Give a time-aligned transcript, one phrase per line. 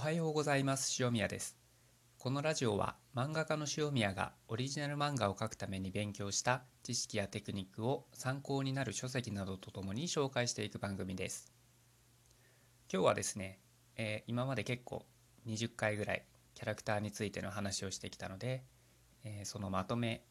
[0.00, 0.96] おはようございます。
[1.02, 1.58] 塩宮です。
[2.16, 11.52] このラジオは漫画家の塩宮がオリジナル漫画を描くために勉強した知識やテクニックを参考になる書籍などとともに紹介していく番組です。
[12.90, 13.58] 今日はですね、
[13.94, 15.04] えー、今まで結構
[15.46, 16.24] 20回ぐらい
[16.54, 18.64] キャラクターについての話をしてきたので、
[19.22, 20.22] えー、そのまとめ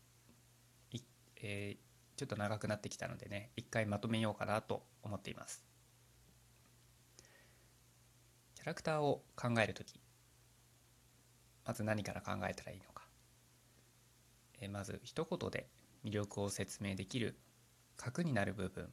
[1.41, 5.68] えー、ちょっと長くなってきたのでね一回まとめようかなと思っています。
[8.59, 9.99] キャラクターを考える時
[11.65, 13.03] まず何から考えたらいいのか、
[14.59, 15.67] え、まず一言で
[16.03, 17.39] 魅力を説明できる
[17.95, 18.89] 核になる部分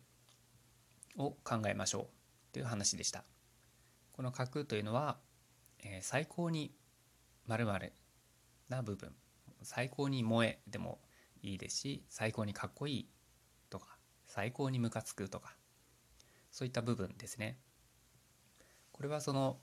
[1.19, 2.53] を考えましょう。
[2.53, 3.25] という話でした。
[4.13, 5.19] この核というのは、
[5.83, 6.75] え、最高に
[7.47, 7.67] まる
[8.69, 9.15] な部分。
[9.63, 11.01] 最高に萌えでも
[11.43, 13.09] いいですし最高にかっこいい
[13.71, 15.57] とか最高にムカつくとか
[16.51, 17.59] そういった部分ですね。
[18.97, 19.59] これはその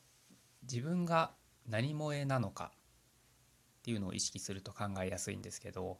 [0.62, 1.32] 自分が
[1.68, 2.72] 何萌えなのか
[3.80, 5.98] っていうのを意識すると考えやすいんですけど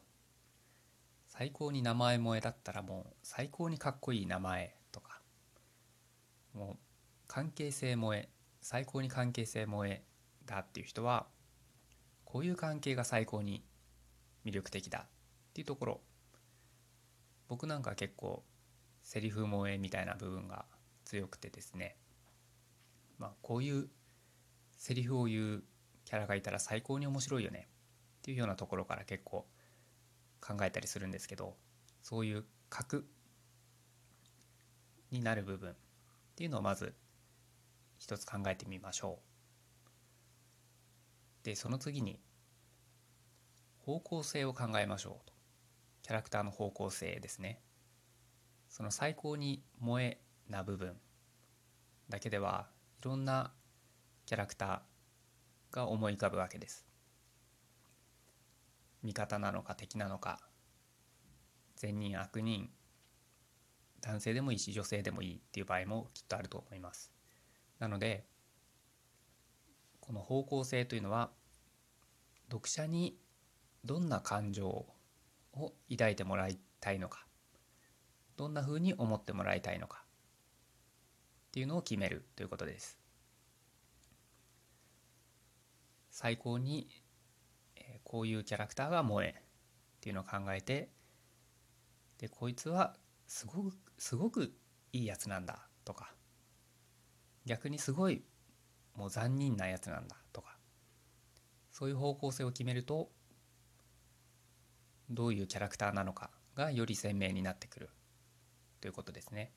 [1.26, 5.20] 最高に名前萌えだったらもう最高にかっこいい名前とか
[6.54, 6.76] もう
[7.26, 8.28] 関係性萌え
[8.60, 10.04] 最高に関係性萌え
[10.46, 11.26] だっていう人は
[12.24, 13.64] こういう関係が最高に
[14.46, 15.08] 魅力的だっ
[15.54, 16.00] ていうところ
[17.48, 18.44] 僕なんか結構
[19.02, 20.66] セリフ萌えみたいな部分が
[21.04, 21.96] 強くてですね
[23.18, 23.88] まあこういう
[24.76, 25.64] セリフを言う
[26.04, 27.68] キャラがいたら最高に面白いよね
[28.18, 29.46] っていうようなところから結構
[30.40, 31.56] 考えたりするんですけど
[32.02, 33.06] そういう核
[35.10, 35.74] になる部分っ
[36.36, 36.94] ていうのをまず
[37.98, 39.20] 一つ考えてみましょ
[41.42, 41.44] う。
[41.44, 42.20] でその次に
[43.78, 45.34] 方向性を考えましょうと。
[46.04, 47.62] キャラクターの方向性ですね
[48.68, 50.20] その最高に萌え
[50.50, 50.96] な部分
[52.10, 52.68] だけでは
[53.04, 53.52] ろんな
[54.26, 56.86] キャラクターが思い浮かぶわけです。
[59.02, 60.40] 味方なのか敵なのか。
[61.76, 62.70] 善人悪人。
[64.00, 67.10] 男性でもいいし女性でもいいっていう場合もきっとあると思います。
[67.78, 68.26] なので
[70.00, 71.30] この方向性というのは
[72.50, 73.18] 読者に
[73.84, 77.26] どんな感情を抱いてもらいたいのか。
[78.36, 80.03] どんなふうに思ってもらいたいのか。
[81.54, 82.98] っていうのを決めるということです。
[86.10, 86.88] 最高に、
[88.02, 89.42] こういうキャラクターが萌えっ
[90.00, 90.90] ていうのを考えて
[92.18, 94.52] でこいつはすごくすごく
[94.92, 96.12] いいやつなんだとか
[97.46, 98.24] 逆にすごい
[98.96, 100.56] もう残忍なやつなんだとか
[101.70, 103.10] そういう方向性を決めると
[105.08, 107.90] どういうキャラクターなのかがより鮮明になってくる
[108.80, 109.52] ということですね。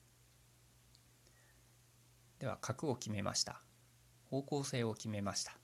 [2.38, 3.62] では角を決めました。
[4.30, 5.58] 方向性を決めました。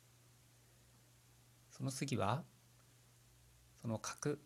[1.70, 2.44] その次は
[3.80, 4.38] その角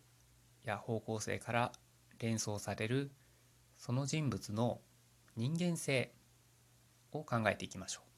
[0.65, 1.73] や方向性から
[2.19, 3.13] 連想される
[3.77, 4.81] その人物の
[5.37, 6.13] 人間性
[7.13, 8.09] を考えていきましょう。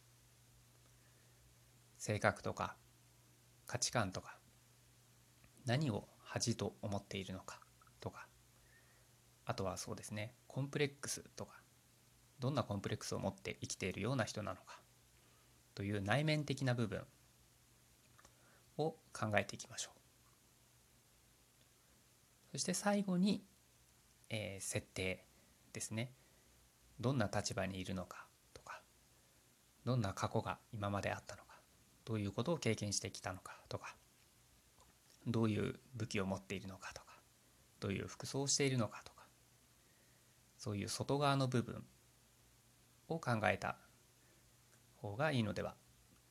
[1.98, 2.76] 性格とか
[3.66, 4.38] 価値観とか
[5.66, 7.60] 何を恥と思っているのか
[8.00, 8.26] とか
[9.44, 11.59] あとはそうですねコンプレックスとか
[12.40, 14.80] どんなコンプレックスを持って生きているような人なのか
[15.74, 17.02] という内面的な部分
[18.78, 20.00] を考えていきましょう。
[22.52, 23.44] そして最後に、
[24.28, 25.24] えー、設定
[25.72, 26.12] ですね。
[27.00, 28.82] どんな立場にいるのかとか
[29.84, 31.56] どんな過去が今まであったのか
[32.04, 33.96] どういうことを経験してきたのかとか
[35.26, 37.06] どういう武器を持っているのかとか
[37.80, 39.24] どういう服装をしているのかとか
[40.58, 41.82] そういう外側の部分
[43.14, 43.76] を考えた
[44.96, 45.74] 方がいいのでは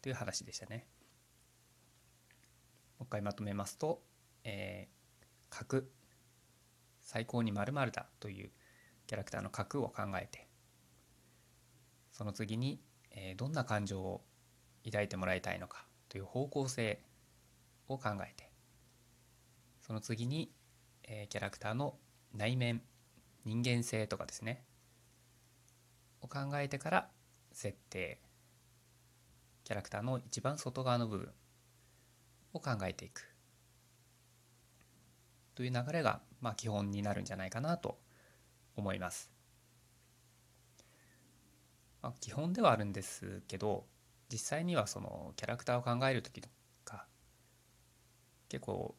[0.01, 0.87] という話でしたね。
[2.99, 4.01] もう一回まとめますと、
[4.43, 5.83] えー、角
[7.01, 8.51] 最高に〇〇だという
[9.07, 10.47] キャラクターの角を考えて
[12.11, 12.81] その次に、
[13.11, 14.21] えー、どんな感情を
[14.85, 17.01] 抱いてもらいたいのかという方向性
[17.87, 18.51] を考えて
[19.81, 20.51] その次に、
[21.03, 21.95] えー、キャラクターの
[22.35, 22.81] 内面
[23.45, 24.63] 人間性とかですね
[26.21, 27.09] を考えてから
[27.51, 28.19] 設定
[29.63, 31.31] キャラクターの一番外側の部分
[32.53, 33.21] を考えていく
[35.55, 37.99] という流れが、まあ、基本になるんじゃないかなと
[38.75, 39.29] 思います。
[42.01, 43.85] まあ、基本ではあるんですけど
[44.31, 46.47] 実際にはそのキャラクターを考える時と
[46.85, 47.05] か
[48.47, 48.95] 結構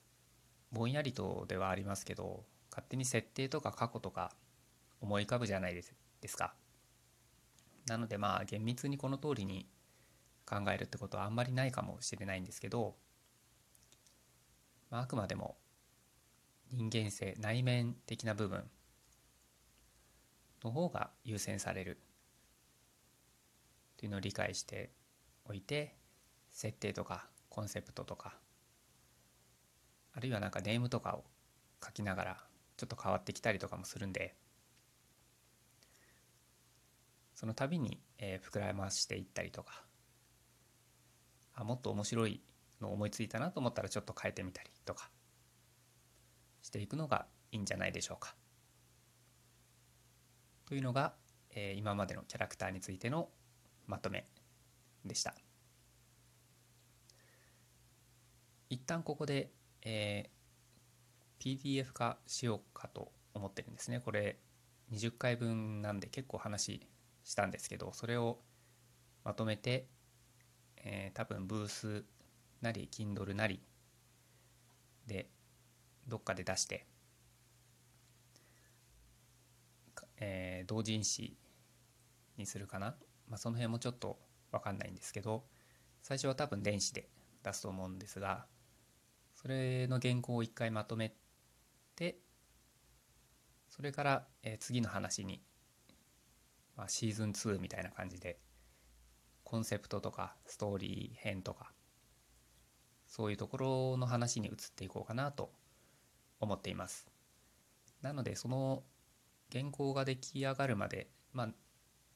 [0.70, 4.32] ぼんやりとではありますけど勝手に設定とか過去とか
[5.00, 6.54] 思い浮かぶじゃないですか。
[7.90, 9.66] なのでまあ厳密にこの通りに
[10.46, 12.94] 考えるってことはあんまりないかもしれないんですけど、
[14.90, 15.56] まあ、あくまでも
[16.70, 18.62] 人間性内面的な部分
[20.62, 21.98] の方が優先される
[23.96, 24.92] というのを理解して
[25.44, 25.96] おいて
[26.52, 28.34] 設定とかコンセプトとか
[30.14, 31.24] あるいはなんかネームとかを
[31.84, 32.36] 書きながら
[32.76, 34.36] ちょっと変わってきたりとかもするんで
[37.40, 39.82] その度に、えー、膨らましていったりとか
[41.54, 42.42] あもっと面白い
[42.82, 45.08] の思いついたなと思ったらちょっと変えてみたりとか
[46.60, 48.34] していくのがいいんじゃないでしょうか。
[50.66, 51.14] というのが、
[51.54, 53.30] えー、今までのキャラクターについての
[53.86, 54.26] まとめ
[55.06, 55.34] でした。
[58.68, 59.50] 一旦ここで、
[59.80, 64.00] えー、PDF 化しようかと思ってるんですね。
[64.00, 64.36] これ
[64.92, 66.86] 20回分なんで結構話
[67.24, 68.40] したんですけど、それを
[69.24, 69.86] まとめて、
[70.76, 72.04] えー、多分ブース
[72.60, 73.60] なり Kindle なり
[75.06, 75.28] で
[76.06, 76.86] どっかで出して、
[80.18, 81.36] えー、同人誌
[82.36, 82.96] にするかな、
[83.28, 84.18] まあ、その辺もちょっと
[84.50, 85.44] 分かんないんですけど
[86.02, 87.08] 最初は多分電子で
[87.42, 88.46] 出すと思うんですが
[89.34, 91.14] それの原稿を一回まとめ
[91.96, 92.18] て
[93.68, 95.40] それから、えー、次の話に、
[96.80, 98.38] まあ、シーズン2みたいな感じで
[99.44, 101.72] コンセプトとかストーリー編とか
[103.06, 105.52] そういうところの話に移っていこうかなと
[106.40, 107.06] 思っています。
[108.00, 108.82] なのでその
[109.52, 111.48] 原稿が出来上がるまでまあ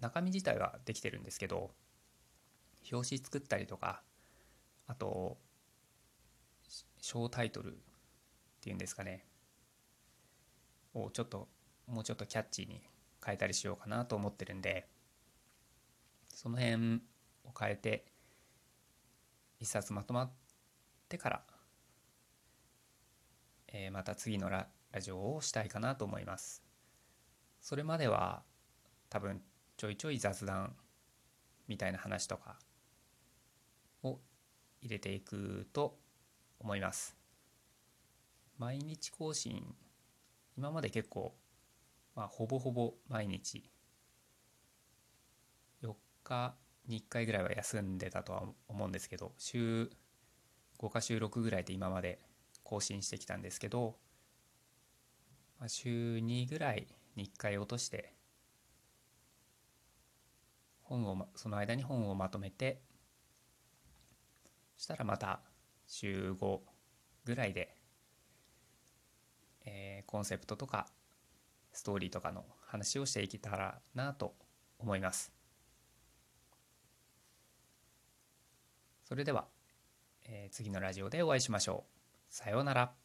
[0.00, 1.72] 中身自体はできてるんですけど
[2.90, 4.00] 表紙作ったりとか
[4.87, 5.37] あと
[7.02, 7.76] 小タイトルっ
[8.62, 9.26] ていうんですかね
[10.94, 11.49] をちょっと
[11.87, 12.81] もうちょっとキャッチーに
[13.25, 14.87] 変えたりしようかなと思ってるんで
[16.29, 17.03] その辺
[17.44, 18.05] を変えて
[19.61, 20.31] 一冊まとまっ
[21.09, 21.43] てから
[23.76, 26.62] えー、また次のララジオをしたいかなと思います。
[27.61, 28.44] それまでは
[29.11, 29.43] 多分
[29.76, 30.76] ちょいちょい雑談
[31.67, 32.56] みたいな話とか
[34.05, 34.21] を
[34.81, 35.99] 入れていくと
[36.61, 37.17] 思います。
[38.59, 39.75] 毎日更新
[40.56, 41.35] 今まで結構
[42.14, 43.70] まあほぼほぼ毎日。
[45.82, 46.56] 4日
[46.87, 49.90] に1回ぐらいは休んでたとは思うんですけど週
[50.78, 52.20] 5日週6ぐらいで今まで
[52.62, 53.96] 更新してきたんですけど、
[55.58, 58.14] まあ、週2ぐらいに1回落として
[60.82, 62.82] 本をその間に本をまとめて
[64.76, 65.40] そしたらまた
[65.87, 66.61] 週5
[67.25, 67.75] ぐらいで、
[69.64, 70.87] えー、コンセプトとか
[71.75, 74.35] ストーリーとかの話をしていけたらなと
[74.79, 75.32] 思います。
[79.03, 79.47] それでは、
[80.25, 82.35] えー、次のラジオでお会いしましょう。
[82.35, 83.04] さようなら。